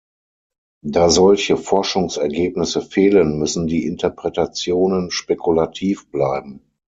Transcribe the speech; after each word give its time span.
Da 0.83 1.11
solche 1.11 1.57
Forschungsergebnisse 1.57 2.81
fehlen, 2.81 3.37
müssen 3.37 3.67
die 3.67 3.85
Interpretationen 3.85 5.11
spekulativ 5.11 6.09
bleiben. 6.09 6.63